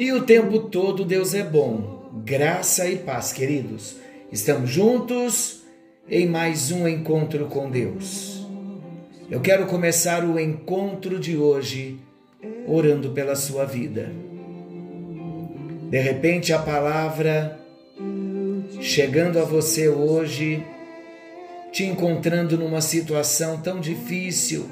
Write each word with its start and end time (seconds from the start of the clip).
e 0.00 0.10
o 0.14 0.22
tempo 0.22 0.60
todo 0.60 1.04
Deus 1.04 1.34
é 1.34 1.42
bom. 1.42 2.08
Graça 2.24 2.88
e 2.88 2.96
paz, 2.96 3.34
queridos. 3.34 3.96
Estamos 4.32 4.70
juntos 4.70 5.60
em 6.08 6.26
mais 6.26 6.72
um 6.72 6.88
encontro 6.88 7.44
com 7.48 7.70
Deus. 7.70 8.46
Eu 9.30 9.42
quero 9.42 9.66
começar 9.66 10.24
o 10.24 10.40
encontro 10.40 11.20
de 11.20 11.36
hoje 11.36 11.98
orando 12.66 13.10
pela 13.10 13.36
sua 13.36 13.66
vida. 13.66 14.10
De 15.90 16.00
repente 16.00 16.50
a 16.54 16.58
palavra 16.58 17.60
chegando 18.80 19.38
a 19.38 19.44
você 19.44 19.86
hoje, 19.86 20.64
te 21.70 21.84
encontrando 21.84 22.56
numa 22.56 22.80
situação 22.80 23.60
tão 23.60 23.78
difícil 23.78 24.66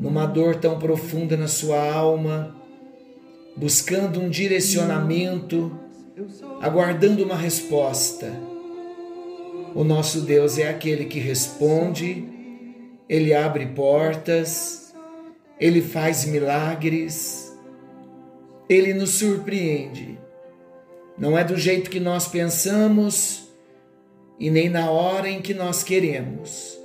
numa 0.00 0.26
dor 0.26 0.56
tão 0.56 0.78
profunda 0.78 1.36
na 1.36 1.48
sua 1.48 1.80
alma, 1.92 2.54
buscando 3.56 4.20
um 4.20 4.28
direcionamento, 4.28 5.78
aguardando 6.60 7.24
uma 7.24 7.36
resposta. 7.36 8.32
O 9.74 9.82
nosso 9.82 10.20
Deus 10.20 10.58
é 10.58 10.68
aquele 10.68 11.06
que 11.06 11.18
responde, 11.18 12.24
ele 13.08 13.34
abre 13.34 13.66
portas, 13.66 14.94
ele 15.58 15.82
faz 15.82 16.24
milagres, 16.24 17.56
ele 18.68 18.94
nos 18.94 19.10
surpreende. 19.10 20.18
Não 21.18 21.36
é 21.38 21.44
do 21.44 21.56
jeito 21.56 21.90
que 21.90 22.00
nós 22.00 22.26
pensamos 22.28 23.48
e 24.38 24.50
nem 24.50 24.68
na 24.68 24.90
hora 24.90 25.28
em 25.28 25.40
que 25.40 25.54
nós 25.54 25.82
queremos, 25.82 26.78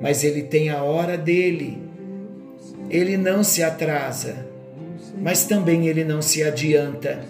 mas 0.00 0.22
ele 0.22 0.42
tem 0.42 0.70
a 0.70 0.82
hora 0.82 1.16
dele 1.16 1.94
ele 2.90 3.16
não 3.16 3.42
se 3.42 3.62
atrasa, 3.62 4.46
mas 5.18 5.44
também 5.44 5.86
ele 5.86 6.04
não 6.04 6.20
se 6.20 6.42
adianta. 6.42 7.24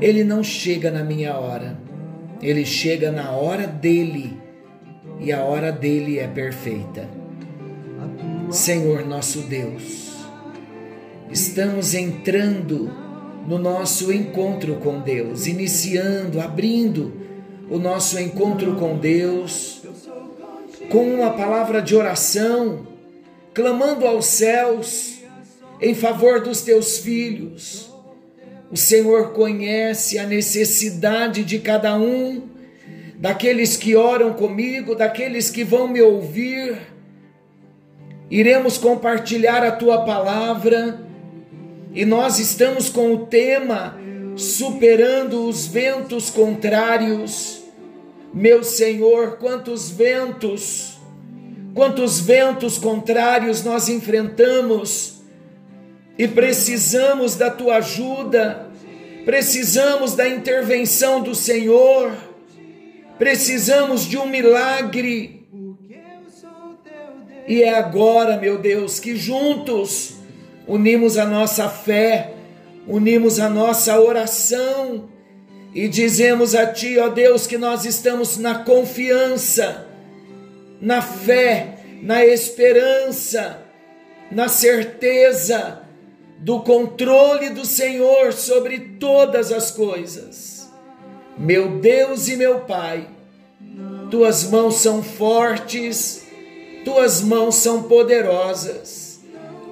Ele 0.00 0.24
não 0.24 0.44
chega 0.44 0.90
na 0.90 1.02
minha 1.02 1.36
hora, 1.38 1.78
ele 2.42 2.66
chega 2.66 3.10
na 3.10 3.30
hora 3.30 3.66
dele 3.66 4.36
e 5.18 5.32
a 5.32 5.42
hora 5.42 5.72
dele 5.72 6.18
é 6.18 6.26
perfeita. 6.26 7.08
Senhor 8.50 9.06
nosso 9.06 9.40
Deus, 9.42 10.12
estamos 11.30 11.94
entrando 11.94 12.90
no 13.46 13.58
nosso 13.58 14.12
encontro 14.12 14.76
com 14.76 15.00
Deus, 15.00 15.46
iniciando, 15.46 16.40
abrindo 16.40 17.12
o 17.70 17.78
nosso 17.78 18.18
encontro 18.18 18.74
com 18.76 18.96
Deus 18.98 19.82
com 20.90 21.02
uma 21.14 21.30
palavra 21.30 21.82
de 21.82 21.96
oração 21.96 22.86
clamando 23.52 24.06
aos 24.06 24.26
céus 24.26 25.15
em 25.80 25.94
favor 25.94 26.40
dos 26.40 26.62
teus 26.62 26.98
filhos. 26.98 27.92
O 28.70 28.76
Senhor 28.76 29.32
conhece 29.32 30.18
a 30.18 30.26
necessidade 30.26 31.44
de 31.44 31.58
cada 31.58 31.96
um, 31.96 32.48
daqueles 33.16 33.76
que 33.76 33.94
oram 33.94 34.32
comigo, 34.32 34.94
daqueles 34.94 35.50
que 35.50 35.62
vão 35.62 35.88
me 35.88 36.02
ouvir. 36.02 36.76
Iremos 38.30 38.76
compartilhar 38.76 39.64
a 39.64 39.70
tua 39.70 40.04
palavra 40.04 41.06
e 41.92 42.04
nós 42.04 42.38
estamos 42.38 42.88
com 42.88 43.12
o 43.12 43.26
tema 43.26 43.98
Superando 44.34 45.48
os 45.48 45.66
ventos 45.66 46.28
contrários. 46.28 47.62
Meu 48.34 48.62
Senhor, 48.62 49.38
quantos 49.38 49.88
ventos! 49.88 50.96
quantos 51.76 52.18
ventos 52.18 52.78
contrários 52.78 53.62
nós 53.62 53.90
enfrentamos 53.90 55.15
e 56.18 56.26
precisamos 56.26 57.36
da 57.36 57.50
tua 57.50 57.76
ajuda, 57.76 58.68
precisamos 59.24 60.14
da 60.14 60.28
intervenção 60.28 61.22
do 61.22 61.34
Senhor, 61.34 62.12
precisamos 63.18 64.06
de 64.06 64.16
um 64.16 64.26
milagre. 64.26 65.46
E 67.48 67.62
é 67.62 67.74
agora, 67.74 68.36
meu 68.36 68.58
Deus, 68.58 68.98
que 68.98 69.14
juntos 69.14 70.16
unimos 70.66 71.16
a 71.16 71.24
nossa 71.24 71.68
fé, 71.68 72.32
unimos 72.88 73.38
a 73.38 73.48
nossa 73.48 74.00
oração 74.00 75.08
e 75.74 75.86
dizemos 75.86 76.54
a 76.54 76.66
Ti, 76.66 76.98
ó 76.98 77.08
Deus, 77.08 77.46
que 77.46 77.56
nós 77.56 77.84
estamos 77.84 78.36
na 78.38 78.64
confiança 78.64 79.86
na 80.80 81.00
fé, 81.00 81.78
na 82.02 82.24
esperança, 82.24 83.62
na 84.30 84.48
certeza 84.48 85.85
do 86.38 86.60
controle 86.60 87.50
do 87.50 87.64
Senhor 87.64 88.32
sobre 88.32 88.78
todas 88.98 89.50
as 89.50 89.70
coisas. 89.70 90.70
Meu 91.36 91.78
Deus 91.78 92.28
e 92.28 92.36
meu 92.36 92.60
Pai, 92.60 93.08
tuas 94.10 94.44
mãos 94.44 94.76
são 94.76 95.02
fortes, 95.02 96.26
tuas 96.84 97.20
mãos 97.20 97.56
são 97.56 97.82
poderosas. 97.82 99.20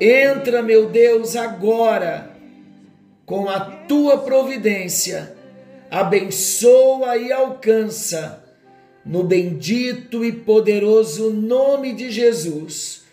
Entra, 0.00 0.62
meu 0.62 0.90
Deus, 0.90 1.36
agora 1.36 2.34
com 3.24 3.48
a 3.48 3.60
tua 3.60 4.18
providência, 4.18 5.34
abençoa 5.90 7.16
e 7.16 7.32
alcança 7.32 8.44
no 9.04 9.22
bendito 9.22 10.24
e 10.24 10.32
poderoso 10.32 11.30
nome 11.30 11.92
de 11.92 12.10
Jesus, 12.10 13.03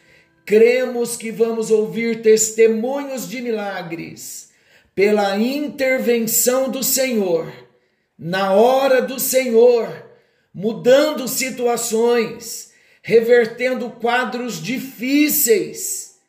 cremos 0.51 1.16
que 1.16 1.31
vamos 1.31 1.72
ouvir 1.72 2.22
testemunhos 2.22 3.29
de 3.29 3.41
milagres 3.41 4.51
pela 4.94 5.39
intervenção 5.39 6.69
do 6.69 6.84
Senhor, 6.84 7.50
na 8.19 8.51
hora 8.51 9.01
do 9.01 9.17
Senhor, 9.17 9.88
mudando 10.53 11.25
situações, 11.25 12.73
revertendo 13.01 13.91
quadros 13.91 14.62
difíceis 14.62 16.19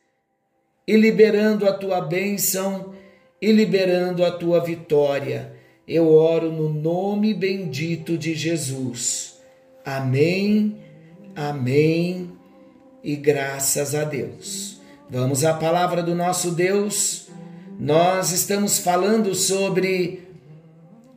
e 0.87 0.97
liberando 0.97 1.69
a 1.69 1.73
tua 1.73 2.01
bênção 2.01 2.95
e 3.41 3.51
liberando 3.51 4.25
a 4.25 4.31
tua 4.31 4.61
vitória. 4.61 5.53
Eu 5.85 6.09
oro 6.09 6.53
no 6.53 6.69
nome 6.69 7.35
bendito 7.35 8.17
de 8.17 8.37
Jesus. 8.37 9.41
Amém, 9.85 10.79
amém 11.35 12.41
e 13.03 13.17
graças 13.17 13.95
a 13.95 14.05
Deus. 14.05 14.81
Vamos 15.11 15.45
à 15.45 15.53
palavra 15.55 16.03
do 16.03 16.15
nosso 16.15 16.53
Deus. 16.53 17.29
Nós 17.79 18.33
estamos 18.33 18.79
falando 18.79 19.35
sobre 19.35 20.29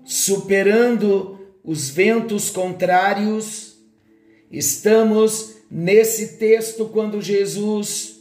superando 0.03 1.40
os 1.64 1.90
ventos 1.90 2.49
contrários. 2.49 3.78
Estamos 4.52 5.55
nesse 5.70 6.37
texto 6.37 6.85
quando 6.85 7.22
Jesus 7.22 8.16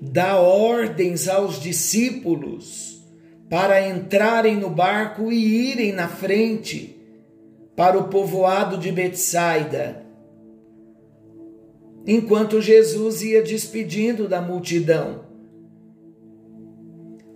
dá 0.00 0.36
ordens 0.36 1.28
aos 1.28 1.60
discípulos 1.60 3.02
para 3.48 3.88
entrarem 3.88 4.56
no 4.56 4.70
barco 4.70 5.30
e 5.32 5.70
irem 5.70 5.92
na 5.92 6.08
frente 6.08 6.96
para 7.76 7.98
o 7.98 8.08
povoado 8.08 8.78
de 8.78 8.92
Betsaida, 8.92 10.03
enquanto 12.06 12.60
Jesus 12.60 13.22
ia 13.22 13.42
despedindo 13.42 14.28
da 14.28 14.40
multidão. 14.40 15.24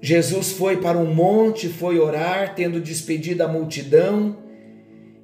Jesus 0.01 0.53
foi 0.53 0.77
para 0.77 0.99
um 0.99 1.13
monte, 1.13 1.69
foi 1.69 1.99
orar, 1.99 2.55
tendo 2.55 2.81
despedido 2.81 3.43
a 3.43 3.49
multidão, 3.49 4.37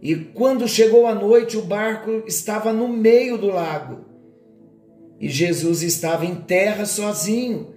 e 0.04 0.14
quando 0.16 0.68
chegou 0.68 1.06
a 1.06 1.14
noite, 1.14 1.56
o 1.56 1.62
barco 1.62 2.24
estava 2.26 2.74
no 2.74 2.86
meio 2.86 3.38
do 3.38 3.46
lago. 3.46 4.04
E 5.18 5.30
Jesus 5.30 5.82
estava 5.82 6.26
em 6.26 6.34
terra 6.34 6.84
sozinho. 6.84 7.72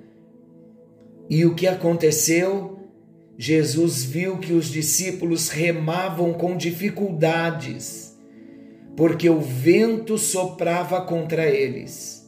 E 1.30 1.46
o 1.46 1.56
que 1.56 1.68
aconteceu? 1.68 2.80
Jesus 3.38 4.04
viu 4.04 4.40
que 4.40 4.52
os 4.52 4.66
discípulos 4.66 5.48
remavam 5.48 6.34
com 6.34 6.58
dificuldades, 6.58 8.17
porque 8.98 9.30
o 9.30 9.40
vento 9.40 10.18
soprava 10.18 11.00
contra 11.02 11.48
eles. 11.48 12.28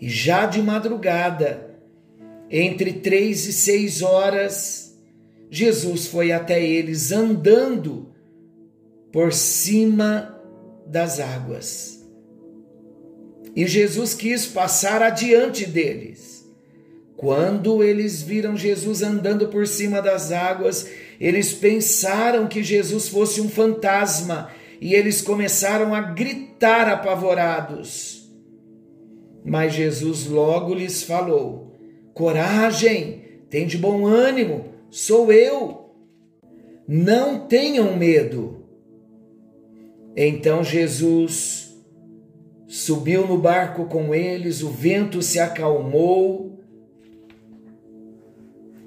E 0.00 0.08
já 0.08 0.46
de 0.46 0.62
madrugada, 0.62 1.78
entre 2.50 2.94
três 2.94 3.46
e 3.46 3.52
seis 3.52 4.00
horas, 4.00 4.98
Jesus 5.50 6.06
foi 6.06 6.32
até 6.32 6.64
eles 6.64 7.12
andando 7.12 8.14
por 9.12 9.30
cima 9.30 10.40
das 10.86 11.20
águas. 11.20 12.02
E 13.54 13.66
Jesus 13.66 14.14
quis 14.14 14.46
passar 14.46 15.02
adiante 15.02 15.66
deles. 15.66 16.48
Quando 17.14 17.84
eles 17.84 18.22
viram 18.22 18.56
Jesus 18.56 19.02
andando 19.02 19.48
por 19.48 19.66
cima 19.66 20.00
das 20.00 20.32
águas, 20.32 20.88
eles 21.20 21.52
pensaram 21.52 22.48
que 22.48 22.62
Jesus 22.62 23.06
fosse 23.06 23.38
um 23.42 23.50
fantasma 23.50 24.50
e 24.80 24.94
eles 24.94 25.22
começaram 25.22 25.94
a 25.94 26.00
gritar 26.00 26.88
apavorados. 26.88 28.30
Mas 29.44 29.74
Jesus 29.74 30.26
logo 30.26 30.74
lhes 30.74 31.02
falou: 31.02 31.72
Coragem, 32.12 33.22
tem 33.50 33.66
de 33.66 33.76
bom 33.76 34.06
ânimo, 34.06 34.66
sou 34.90 35.32
eu. 35.32 35.90
Não 36.86 37.46
tenham 37.46 37.96
medo. 37.96 38.64
Então 40.16 40.62
Jesus 40.62 41.74
subiu 42.66 43.26
no 43.26 43.38
barco 43.38 43.86
com 43.86 44.14
eles, 44.14 44.62
o 44.62 44.68
vento 44.70 45.22
se 45.22 45.38
acalmou. 45.38 46.52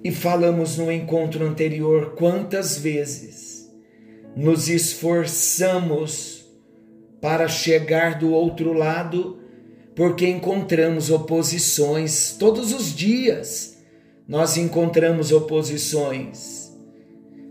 E 0.03 0.11
falamos 0.11 0.77
no 0.77 0.91
encontro 0.91 1.43
anterior 1.45 2.13
quantas 2.15 2.77
vezes 2.77 3.46
nos 4.37 4.69
esforçamos 4.69 6.45
para 7.19 7.47
chegar 7.47 8.19
do 8.19 8.31
outro 8.31 8.71
lado 8.71 9.39
porque 9.95 10.27
encontramos 10.27 11.09
oposições 11.09 12.35
todos 12.37 12.71
os 12.71 12.95
dias. 12.95 13.79
Nós 14.27 14.55
encontramos 14.55 15.31
oposições. 15.31 16.71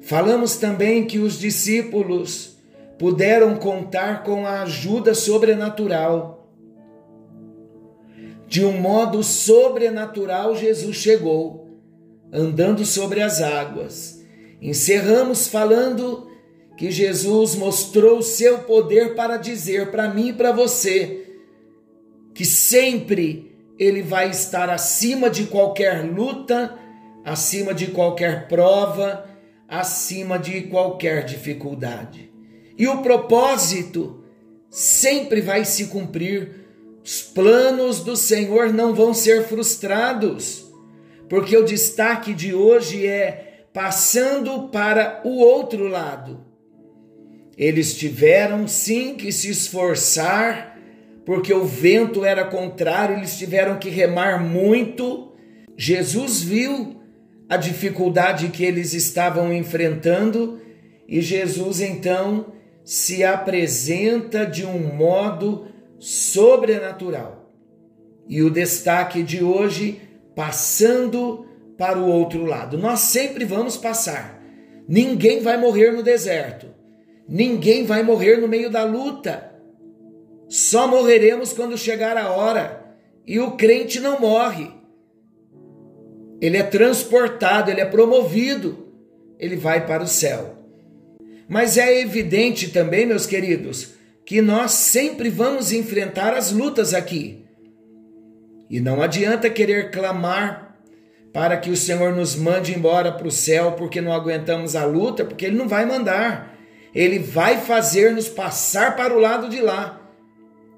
Falamos 0.00 0.58
também 0.58 1.04
que 1.04 1.18
os 1.18 1.40
discípulos 1.40 2.56
puderam 2.96 3.56
contar 3.56 4.22
com 4.22 4.46
a 4.46 4.62
ajuda 4.62 5.12
sobrenatural. 5.12 6.52
De 8.46 8.64
um 8.64 8.80
modo 8.80 9.24
sobrenatural, 9.24 10.54
Jesus 10.54 10.94
chegou, 10.98 11.68
andando 12.32 12.84
sobre 12.84 13.20
as 13.20 13.42
águas. 13.42 14.24
Encerramos 14.62 15.48
falando 15.48 16.35
que 16.76 16.90
Jesus 16.90 17.54
mostrou 17.54 18.20
seu 18.22 18.60
poder 18.60 19.14
para 19.14 19.36
dizer 19.36 19.90
para 19.90 20.12
mim 20.12 20.28
e 20.28 20.32
para 20.32 20.52
você 20.52 21.24
que 22.34 22.44
sempre 22.44 23.56
ele 23.78 24.02
vai 24.02 24.30
estar 24.30 24.68
acima 24.68 25.30
de 25.30 25.46
qualquer 25.46 26.04
luta, 26.04 26.78
acima 27.24 27.72
de 27.72 27.88
qualquer 27.88 28.46
prova, 28.46 29.26
acima 29.66 30.38
de 30.38 30.62
qualquer 30.62 31.24
dificuldade. 31.24 32.30
E 32.76 32.86
o 32.86 33.02
propósito 33.02 34.22
sempre 34.68 35.40
vai 35.40 35.64
se 35.64 35.86
cumprir. 35.86 36.66
Os 37.02 37.22
planos 37.22 38.00
do 38.00 38.16
Senhor 38.16 38.72
não 38.72 38.94
vão 38.94 39.14
ser 39.14 39.44
frustrados, 39.44 40.66
porque 41.28 41.56
o 41.56 41.64
destaque 41.64 42.34
de 42.34 42.54
hoje 42.54 43.06
é 43.06 43.66
passando 43.72 44.68
para 44.68 45.22
o 45.24 45.38
outro 45.38 45.88
lado. 45.88 46.45
Eles 47.56 47.96
tiveram 47.96 48.68
sim 48.68 49.14
que 49.14 49.32
se 49.32 49.50
esforçar 49.50 50.76
porque 51.26 51.52
o 51.52 51.64
vento 51.64 52.24
era 52.24 52.44
contrário, 52.44 53.16
eles 53.16 53.36
tiveram 53.36 53.80
que 53.80 53.90
remar 53.90 54.40
muito. 54.40 55.32
Jesus 55.76 56.40
viu 56.40 57.02
a 57.48 57.56
dificuldade 57.56 58.48
que 58.48 58.64
eles 58.64 58.94
estavam 58.94 59.52
enfrentando 59.52 60.60
e 61.08 61.20
Jesus 61.20 61.80
então 61.80 62.52
se 62.84 63.24
apresenta 63.24 64.46
de 64.46 64.64
um 64.64 64.94
modo 64.94 65.66
sobrenatural. 65.98 67.52
E 68.28 68.40
o 68.42 68.50
destaque 68.50 69.20
de 69.24 69.42
hoje, 69.42 70.00
passando 70.34 71.44
para 71.76 71.98
o 71.98 72.08
outro 72.08 72.44
lado. 72.44 72.78
Nós 72.78 73.00
sempre 73.00 73.44
vamos 73.44 73.76
passar. 73.76 74.40
Ninguém 74.88 75.42
vai 75.42 75.56
morrer 75.56 75.90
no 75.90 76.04
deserto. 76.04 76.75
Ninguém 77.28 77.84
vai 77.84 78.02
morrer 78.02 78.36
no 78.36 78.48
meio 78.48 78.70
da 78.70 78.84
luta. 78.84 79.52
Só 80.48 80.86
morreremos 80.86 81.52
quando 81.52 81.76
chegar 81.76 82.16
a 82.16 82.30
hora. 82.30 82.96
E 83.26 83.40
o 83.40 83.52
crente 83.52 83.98
não 83.98 84.20
morre. 84.20 84.70
Ele 86.40 86.56
é 86.56 86.62
transportado, 86.62 87.70
ele 87.70 87.80
é 87.80 87.86
promovido, 87.86 88.92
ele 89.38 89.56
vai 89.56 89.86
para 89.86 90.02
o 90.02 90.06
céu. 90.06 90.56
Mas 91.48 91.78
é 91.78 92.00
evidente 92.00 92.68
também, 92.68 93.06
meus 93.06 93.26
queridos, 93.26 93.94
que 94.24 94.42
nós 94.42 94.72
sempre 94.72 95.30
vamos 95.30 95.72
enfrentar 95.72 96.34
as 96.34 96.52
lutas 96.52 96.92
aqui. 96.92 97.44
E 98.68 98.80
não 98.80 99.00
adianta 99.00 99.48
querer 99.48 99.90
clamar 99.90 100.76
para 101.32 101.56
que 101.56 101.70
o 101.70 101.76
Senhor 101.76 102.14
nos 102.14 102.34
mande 102.34 102.76
embora 102.76 103.12
para 103.12 103.28
o 103.28 103.30
céu 103.30 103.72
porque 103.72 104.00
não 104.00 104.12
aguentamos 104.12 104.74
a 104.74 104.84
luta, 104.84 105.24
porque 105.24 105.46
Ele 105.46 105.56
não 105.56 105.68
vai 105.68 105.86
mandar. 105.86 106.55
Ele 106.96 107.18
vai 107.18 107.58
fazer-nos 107.58 108.28
passar 108.28 108.96
para 108.96 109.14
o 109.14 109.20
lado 109.20 109.48
de 109.48 109.60
lá 109.60 110.02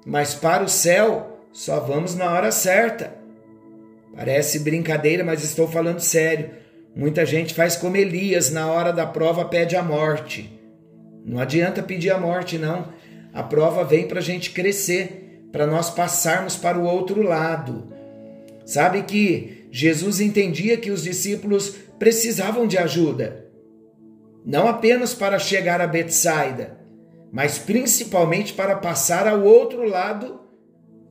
mas 0.05 0.33
para 0.33 0.63
o 0.63 0.67
céu 0.69 1.45
só 1.51 1.79
vamos 1.79 2.15
na 2.15 2.31
hora 2.31 2.51
certa. 2.51 3.13
Parece 4.15 4.59
brincadeira, 4.59 5.23
mas 5.23 5.43
estou 5.43 5.67
falando 5.67 5.99
sério. 5.99 6.49
Muita 6.95 7.25
gente 7.25 7.53
faz 7.53 7.75
como 7.75 7.95
Elias, 7.95 8.49
na 8.49 8.71
hora 8.71 8.91
da 8.91 9.05
prova 9.05 9.45
pede 9.45 9.75
a 9.75 9.83
morte. 9.83 10.59
Não 11.23 11.39
adianta 11.39 11.83
pedir 11.83 12.09
a 12.09 12.17
morte, 12.17 12.57
não. 12.57 12.91
A 13.33 13.43
prova 13.43 13.83
vem 13.83 14.07
para 14.07 14.19
a 14.19 14.23
gente 14.23 14.49
crescer, 14.49 15.43
para 15.51 15.67
nós 15.67 15.91
passarmos 15.91 16.55
para 16.55 16.79
o 16.79 16.85
outro 16.85 17.21
lado. 17.21 17.93
Sabe 18.65 19.03
que 19.03 19.67
Jesus 19.71 20.19
entendia 20.19 20.77
que 20.77 20.89
os 20.89 21.03
discípulos 21.03 21.75
precisavam 21.99 22.65
de 22.65 22.77
ajuda, 22.77 23.45
não 24.45 24.67
apenas 24.67 25.13
para 25.13 25.39
chegar 25.39 25.81
a 25.81 25.87
Betsaida, 25.87 26.79
mas 27.31 27.57
principalmente 27.57 28.53
para 28.53 28.75
passar 28.75 29.27
ao 29.27 29.43
outro 29.43 29.83
lado 29.87 30.39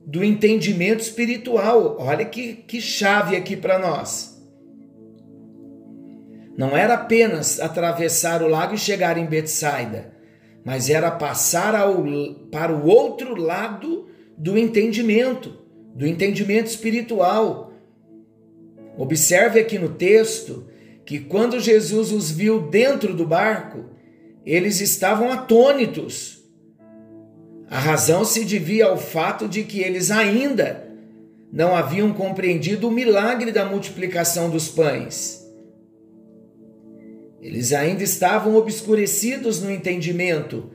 do 0.05 0.23
entendimento 0.23 1.01
espiritual. 1.01 1.97
Olha 1.99 2.25
que, 2.25 2.53
que 2.53 2.81
chave 2.81 3.35
aqui 3.35 3.55
para 3.55 3.79
nós. 3.79 4.37
Não 6.57 6.75
era 6.75 6.95
apenas 6.95 7.59
atravessar 7.59 8.41
o 8.41 8.47
lago 8.47 8.73
e 8.73 8.77
chegar 8.77 9.17
em 9.17 9.25
Betsaida, 9.25 10.11
mas 10.65 10.89
era 10.89 11.09
passar 11.09 11.73
ao, 11.73 12.03
para 12.51 12.73
o 12.73 12.85
outro 12.85 13.35
lado 13.35 14.09
do 14.37 14.57
entendimento, 14.57 15.57
do 15.95 16.05
entendimento 16.05 16.67
espiritual. 16.67 17.71
Observe 18.97 19.59
aqui 19.59 19.79
no 19.79 19.89
texto 19.89 20.68
que 21.09 21.19
quando 21.19 21.59
Jesus 21.59 22.11
os 22.11 22.29
viu 22.29 22.69
dentro 22.69 23.15
do 23.15 23.25
barco, 23.25 23.85
eles 24.45 24.79
estavam 24.79 25.31
atônitos. 25.31 26.47
A 27.67 27.79
razão 27.79 28.23
se 28.23 28.45
devia 28.45 28.85
ao 28.85 28.95
fato 28.95 29.47
de 29.47 29.63
que 29.63 29.79
eles 29.79 30.11
ainda 30.11 30.87
não 31.51 31.75
haviam 31.75 32.13
compreendido 32.13 32.87
o 32.87 32.91
milagre 32.91 33.51
da 33.51 33.65
multiplicação 33.65 34.51
dos 34.51 34.67
pães. 34.67 35.43
Eles 37.41 37.73
ainda 37.73 38.03
estavam 38.03 38.55
obscurecidos 38.55 39.59
no 39.63 39.71
entendimento 39.71 40.69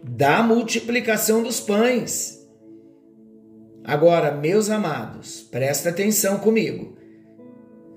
da 0.00 0.44
multiplicação 0.44 1.42
dos 1.42 1.58
pães. 1.58 2.40
Agora, 3.82 4.30
meus 4.30 4.70
amados, 4.70 5.40
presta 5.50 5.88
atenção 5.88 6.38
comigo. 6.38 6.96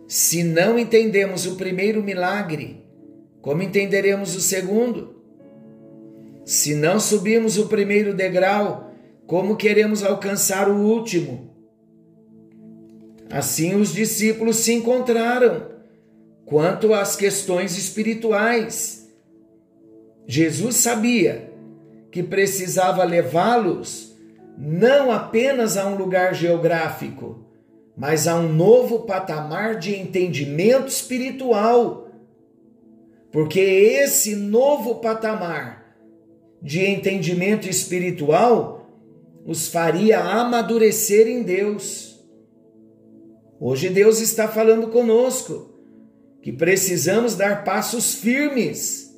Se 0.09 0.43
não 0.43 0.79
entendemos 0.79 1.45
o 1.45 1.55
primeiro 1.55 2.01
milagre, 2.01 2.83
como 3.43 3.61
entenderemos 3.61 4.35
o 4.35 4.41
segundo? 4.41 5.21
Se 6.43 6.73
não 6.73 6.99
subimos 6.99 7.59
o 7.59 7.67
primeiro 7.67 8.11
degrau, 8.15 8.91
como 9.27 9.55
queremos 9.55 10.03
alcançar 10.03 10.67
o 10.67 10.77
último? 10.77 11.53
Assim 13.29 13.75
os 13.75 13.93
discípulos 13.93 14.55
se 14.55 14.73
encontraram 14.73 15.67
quanto 16.43 16.91
às 16.91 17.15
questões 17.15 17.77
espirituais. 17.77 19.07
Jesus 20.25 20.77
sabia 20.77 21.53
que 22.09 22.23
precisava 22.23 23.03
levá-los 23.03 24.17
não 24.57 25.11
apenas 25.11 25.77
a 25.77 25.85
um 25.85 25.93
lugar 25.93 26.33
geográfico, 26.33 27.48
mas 27.99 28.27
a 28.27 28.35
um 28.35 28.51
novo 28.51 29.01
patamar 29.01 29.77
de 29.77 29.95
entendimento 29.95 30.87
espiritual 30.87 32.09
porque 33.31 33.59
esse 33.59 34.35
novo 34.35 34.95
patamar 34.95 35.95
de 36.61 36.83
entendimento 36.83 37.69
espiritual 37.69 38.89
os 39.45 39.67
faria 39.67 40.19
amadurecer 40.19 41.27
em 41.27 41.43
Deus. 41.43 42.19
Hoje 43.59 43.89
Deus 43.89 44.19
está 44.19 44.47
falando 44.47 44.87
conosco 44.87 45.69
que 46.41 46.51
precisamos 46.51 47.35
dar 47.35 47.63
passos 47.63 48.15
firmes, 48.15 49.15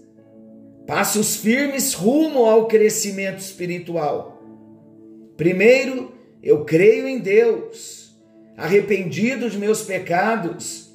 passos 0.85 1.35
firmes 1.35 1.93
rumo 1.93 2.45
ao 2.45 2.67
crescimento 2.67 3.39
espiritual. 3.39 4.41
Primeiro, 5.37 6.11
eu 6.43 6.65
creio 6.65 7.07
em 7.07 7.19
Deus, 7.19 8.00
arrependido 8.57 9.49
de 9.49 9.57
meus 9.57 9.81
pecados. 9.81 10.91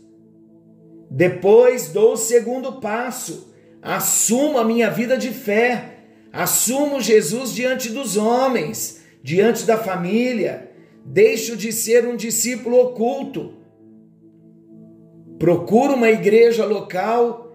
Depois, 1.11 1.89
dou 1.89 2.13
o 2.13 2.17
segundo 2.17 2.81
passo, 2.81 3.55
assumo 3.81 4.59
a 4.59 4.65
minha 4.65 4.91
vida 4.91 5.17
de 5.17 5.31
fé, 5.31 5.97
assumo 6.33 7.01
Jesus 7.01 7.53
diante 7.55 7.91
dos 7.91 8.17
homens, 8.17 9.03
diante 9.23 9.65
da 9.65 9.79
família, 9.79 10.71
deixo 11.05 11.57
de 11.57 11.73
ser 11.73 12.07
um 12.07 12.17
discípulo 12.17 12.79
oculto. 12.81 13.55
Procuro 15.39 15.95
uma 15.95 16.11
igreja 16.11 16.65
local, 16.65 17.55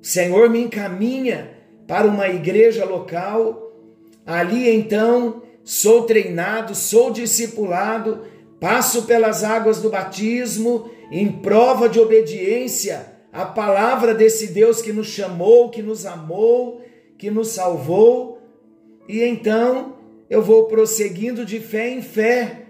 o 0.00 0.06
Senhor 0.06 0.50
me 0.50 0.60
encaminha 0.60 1.50
para 1.86 2.06
uma 2.06 2.28
igreja 2.28 2.84
local, 2.84 3.72
ali 4.26 4.68
então 4.68 5.42
sou 5.62 6.02
treinado, 6.02 6.74
sou 6.74 7.10
discipulado, 7.10 8.24
passo 8.64 9.02
pelas 9.02 9.44
águas 9.44 9.82
do 9.82 9.90
batismo 9.90 10.90
em 11.10 11.30
prova 11.30 11.86
de 11.86 12.00
obediência 12.00 13.12
à 13.30 13.44
palavra 13.44 14.14
desse 14.14 14.54
Deus 14.54 14.80
que 14.80 14.90
nos 14.90 15.08
chamou, 15.08 15.68
que 15.68 15.82
nos 15.82 16.06
amou, 16.06 16.80
que 17.18 17.30
nos 17.30 17.48
salvou, 17.48 18.40
e 19.06 19.20
então 19.22 19.96
eu 20.30 20.40
vou 20.40 20.64
prosseguindo 20.64 21.44
de 21.44 21.60
fé 21.60 21.90
em 21.90 22.00
fé, 22.00 22.62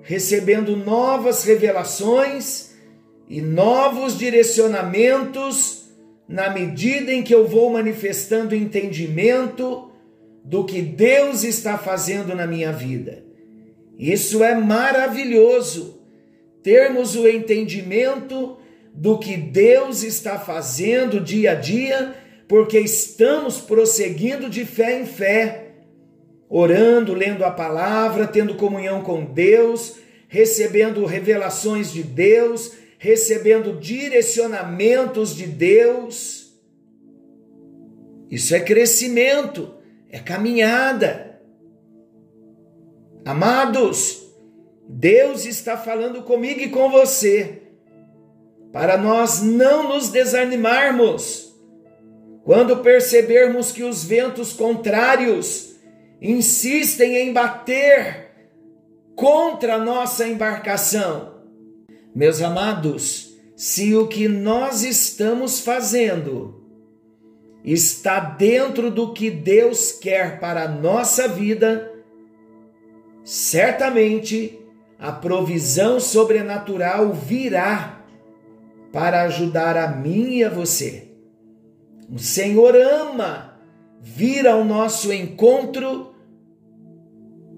recebendo 0.00 0.78
novas 0.78 1.44
revelações 1.44 2.70
e 3.28 3.42
novos 3.42 4.16
direcionamentos 4.16 5.90
na 6.26 6.48
medida 6.48 7.12
em 7.12 7.22
que 7.22 7.34
eu 7.34 7.46
vou 7.46 7.68
manifestando 7.68 8.54
entendimento 8.54 9.90
do 10.42 10.64
que 10.64 10.80
Deus 10.80 11.44
está 11.44 11.76
fazendo 11.76 12.34
na 12.34 12.46
minha 12.46 12.72
vida. 12.72 13.23
Isso 13.98 14.42
é 14.42 14.54
maravilhoso, 14.54 16.00
termos 16.62 17.14
o 17.14 17.28
entendimento 17.28 18.56
do 18.92 19.18
que 19.18 19.36
Deus 19.36 20.02
está 20.02 20.38
fazendo 20.38 21.20
dia 21.20 21.52
a 21.52 21.54
dia, 21.54 22.14
porque 22.48 22.78
estamos 22.78 23.60
prosseguindo 23.60 24.48
de 24.48 24.64
fé 24.64 25.00
em 25.00 25.06
fé, 25.06 25.72
orando, 26.48 27.14
lendo 27.14 27.44
a 27.44 27.50
palavra, 27.50 28.26
tendo 28.26 28.54
comunhão 28.54 29.02
com 29.02 29.24
Deus, 29.24 29.96
recebendo 30.28 31.04
revelações 31.04 31.92
de 31.92 32.02
Deus, 32.02 32.72
recebendo 32.98 33.78
direcionamentos 33.78 35.36
de 35.36 35.46
Deus. 35.46 36.52
Isso 38.30 38.54
é 38.54 38.60
crescimento 38.60 39.74
é 40.14 40.20
caminhada. 40.20 41.33
Amados, 43.24 44.22
Deus 44.86 45.46
está 45.46 45.78
falando 45.78 46.22
comigo 46.22 46.60
e 46.60 46.68
com 46.68 46.90
você, 46.90 47.62
para 48.70 48.98
nós 48.98 49.42
não 49.42 49.88
nos 49.88 50.10
desanimarmos 50.10 51.54
quando 52.44 52.78
percebermos 52.78 53.72
que 53.72 53.82
os 53.82 54.04
ventos 54.04 54.52
contrários 54.52 55.76
insistem 56.20 57.16
em 57.16 57.32
bater 57.32 58.30
contra 59.16 59.76
a 59.76 59.78
nossa 59.78 60.28
embarcação. 60.28 61.34
Meus 62.14 62.42
amados, 62.42 63.34
se 63.56 63.94
o 63.94 64.06
que 64.06 64.28
nós 64.28 64.82
estamos 64.82 65.60
fazendo 65.60 66.62
está 67.64 68.20
dentro 68.20 68.90
do 68.90 69.14
que 69.14 69.30
Deus 69.30 69.92
quer 69.92 70.38
para 70.38 70.64
a 70.64 70.68
nossa 70.68 71.26
vida, 71.26 71.93
certamente 73.24 74.58
a 74.98 75.10
provisão 75.10 75.98
sobrenatural 75.98 77.12
virá 77.12 78.00
para 78.92 79.22
ajudar 79.22 79.76
a 79.76 79.88
mim 79.88 80.36
e 80.36 80.44
a 80.44 80.50
você. 80.50 81.08
O 82.08 82.18
Senhor 82.18 82.76
ama 82.76 83.58
vir 84.00 84.46
ao 84.46 84.64
nosso 84.64 85.12
encontro 85.12 86.14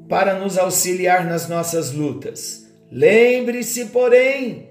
para 0.08 0.38
nos 0.38 0.56
auxiliar 0.56 1.26
nas 1.26 1.48
nossas 1.48 1.92
lutas. 1.92 2.66
Lembre-se, 2.90 3.86
porém, 3.86 4.70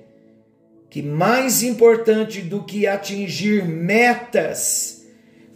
que 0.89 1.01
mais 1.01 1.61
importante 1.61 2.41
do 2.41 2.63
que 2.63 2.87
atingir 2.87 3.65
metas 3.65 5.05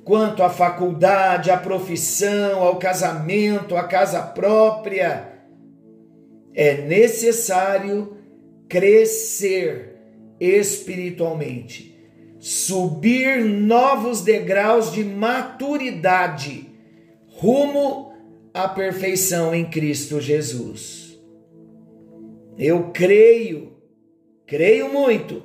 quanto 0.03 0.43
à 0.43 0.49
faculdade, 0.49 1.49
à 1.49 1.57
profissão, 1.57 2.61
ao 2.61 2.75
casamento, 2.75 3.77
à 3.77 3.83
casa 3.83 4.21
própria. 4.21 5.28
É 6.53 6.81
necessário 6.81 8.17
crescer 8.67 9.95
espiritualmente, 10.39 11.95
subir 12.39 13.43
novos 13.43 14.21
degraus 14.21 14.91
de 14.91 15.03
maturidade 15.03 16.69
rumo 17.27 18.13
à 18.53 18.67
perfeição 18.67 19.53
em 19.53 19.69
Cristo 19.69 20.19
Jesus. 20.19 21.19
Eu 22.57 22.91
creio, 22.91 23.73
creio 24.45 24.91
muito, 24.91 25.43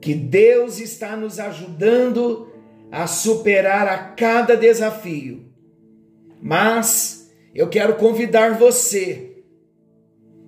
que 0.00 0.14
Deus 0.14 0.80
está 0.80 1.16
nos 1.16 1.38
ajudando 1.38 2.48
a 2.90 3.06
superar 3.06 3.88
a 3.88 3.98
cada 3.98 4.56
desafio. 4.56 5.46
Mas 6.42 7.21
eu 7.54 7.68
quero 7.68 7.96
convidar 7.96 8.58
você 8.58 9.44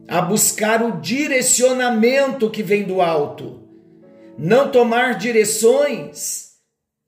a 0.08 0.20
buscar 0.20 0.82
o 0.82 1.00
direcionamento 1.00 2.50
que 2.50 2.62
vem 2.62 2.84
do 2.84 3.00
alto, 3.00 3.62
não 4.36 4.70
tomar 4.70 5.18
direções 5.18 6.54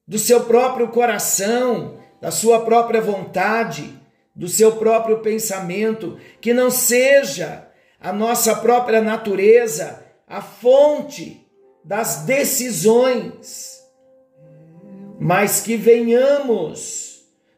do 0.07 0.19
seu 0.19 0.45
próprio 0.45 0.89
coração, 0.89 1.99
da 2.21 2.31
sua 2.31 2.65
própria 2.65 3.01
vontade, 3.01 3.93
do 4.35 4.49
seu 4.49 4.77
próprio 4.77 5.19
pensamento, 5.21 6.19
que 6.41 6.55
não 6.55 6.71
seja 6.71 7.69
a 8.01 8.13
nossa 8.13 8.55
própria 8.57 9.01
natureza 9.01 10.05
a 10.27 10.41
fonte 10.41 11.47
das 11.85 12.23
decisões 12.25 13.77
mas 15.19 15.61
que 15.61 15.77
venhamos 15.77 17.06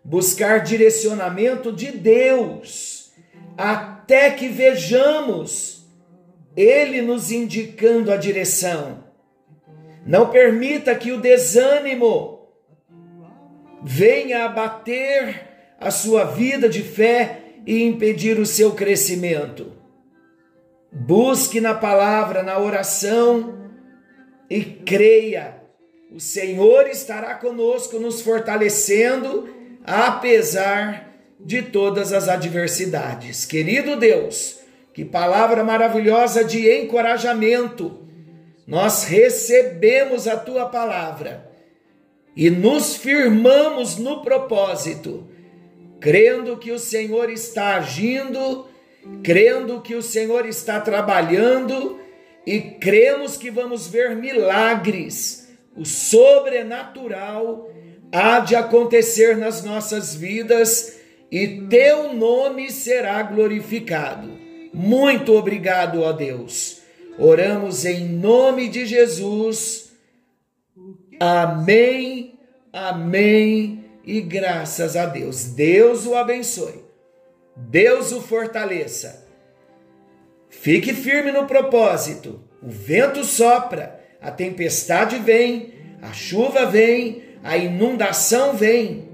buscar 0.08 0.60
direcionamento 0.60 1.70
de 1.70 1.92
Deus, 1.92 3.12
até 3.58 4.30
que 4.30 4.48
vejamos 4.48 5.86
Ele 6.56 7.02
nos 7.02 7.30
indicando 7.30 8.10
a 8.10 8.16
direção. 8.16 9.04
Não 10.06 10.30
permita 10.30 10.94
que 10.94 11.12
o 11.12 11.20
desânimo 11.20 12.48
venha 13.82 14.46
abater 14.46 15.46
a 15.78 15.90
sua 15.90 16.24
vida 16.24 16.70
de 16.70 16.82
fé 16.82 17.42
e 17.66 17.82
impedir 17.82 18.38
o 18.38 18.46
seu 18.46 18.72
crescimento. 18.72 19.74
Busque 20.90 21.60
na 21.60 21.74
palavra, 21.74 22.42
na 22.42 22.58
oração 22.58 23.68
e 24.48 24.64
creia 24.64 25.58
o 26.10 26.18
Senhor 26.18 26.88
estará 26.88 27.34
conosco, 27.34 27.98
nos 27.98 28.22
fortalecendo, 28.22 29.48
apesar 29.88 31.08
de 31.40 31.62
todas 31.62 32.12
as 32.12 32.28
adversidades. 32.28 33.46
Querido 33.46 33.96
Deus, 33.96 34.58
que 34.92 35.04
palavra 35.04 35.64
maravilhosa 35.64 36.44
de 36.44 36.70
encorajamento. 36.70 38.06
Nós 38.66 39.04
recebemos 39.04 40.28
a 40.28 40.36
tua 40.36 40.66
palavra 40.66 41.50
e 42.36 42.50
nos 42.50 42.96
firmamos 42.96 43.96
no 43.96 44.20
propósito, 44.20 45.26
crendo 45.98 46.58
que 46.58 46.70
o 46.70 46.78
Senhor 46.78 47.30
está 47.30 47.76
agindo, 47.76 48.68
crendo 49.22 49.80
que 49.80 49.94
o 49.94 50.02
Senhor 50.02 50.46
está 50.46 50.80
trabalhando 50.80 51.98
e 52.44 52.60
cremos 52.60 53.38
que 53.38 53.50
vamos 53.50 53.88
ver 53.88 54.14
milagres 54.14 55.48
o 55.74 55.86
sobrenatural 55.86 57.70
há 58.12 58.40
de 58.40 58.54
acontecer 58.56 59.36
nas 59.36 59.62
nossas 59.62 60.14
vidas 60.14 60.98
e 61.30 61.62
teu 61.68 62.14
nome 62.14 62.70
será 62.70 63.22
glorificado. 63.22 64.38
Muito 64.72 65.34
obrigado, 65.34 66.02
ó 66.02 66.12
Deus. 66.12 66.80
Oramos 67.18 67.84
em 67.84 68.08
nome 68.08 68.68
de 68.68 68.86
Jesus. 68.86 69.92
Amém, 71.20 72.38
amém 72.72 73.84
e 74.04 74.20
graças 74.20 74.96
a 74.96 75.06
Deus. 75.06 75.46
Deus 75.46 76.06
o 76.06 76.14
abençoe. 76.14 76.84
Deus 77.56 78.12
o 78.12 78.20
fortaleça. 78.20 79.26
Fique 80.48 80.94
firme 80.94 81.32
no 81.32 81.46
propósito. 81.46 82.40
O 82.62 82.68
vento 82.68 83.24
sopra, 83.24 84.00
a 84.20 84.30
tempestade 84.30 85.18
vem, 85.18 85.74
a 86.00 86.12
chuva 86.12 86.66
vem, 86.66 87.22
a 87.42 87.56
inundação 87.56 88.54
vem. 88.54 89.08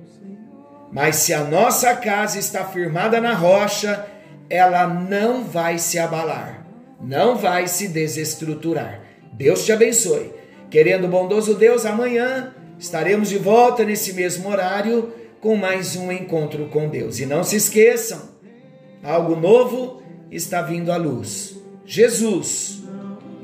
Mas 0.92 1.16
se 1.16 1.34
a 1.34 1.42
nossa 1.42 1.94
casa 1.94 2.38
está 2.38 2.64
firmada 2.64 3.20
na 3.20 3.34
rocha, 3.34 4.06
ela 4.48 4.86
não 4.86 5.44
vai 5.44 5.78
se 5.78 5.98
abalar, 5.98 6.66
não 7.00 7.36
vai 7.36 7.66
se 7.66 7.88
desestruturar. 7.88 9.00
Deus 9.32 9.64
te 9.64 9.72
abençoe. 9.72 10.32
Querendo 10.70 11.08
bondoso 11.08 11.54
Deus, 11.54 11.84
amanhã 11.84 12.54
estaremos 12.78 13.28
de 13.28 13.38
volta 13.38 13.84
nesse 13.84 14.12
mesmo 14.12 14.48
horário 14.48 15.12
com 15.40 15.56
mais 15.56 15.96
um 15.96 16.10
encontro 16.10 16.66
com 16.66 16.88
Deus. 16.88 17.18
E 17.18 17.26
não 17.26 17.44
se 17.44 17.56
esqueçam, 17.56 18.22
algo 19.02 19.36
novo 19.36 20.02
está 20.30 20.62
vindo 20.62 20.90
à 20.90 20.96
luz. 20.96 21.56
Jesus 21.84 22.82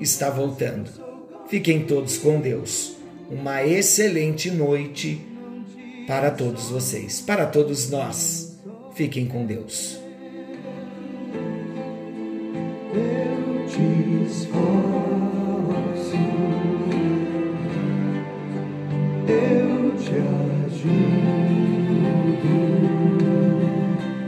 está 0.00 0.30
voltando. 0.30 0.90
Fiquem 1.49 1.84
todos 1.84 2.16
com 2.16 2.40
Deus 2.40 3.00
uma 3.30 3.64
excelente 3.64 4.50
noite 4.50 5.20
para 6.06 6.30
todos 6.30 6.68
vocês, 6.70 7.20
para 7.20 7.46
todos 7.46 7.88
nós. 7.88 8.58
Fiquem 8.94 9.26
com 9.26 9.46
Deus. 9.46 9.99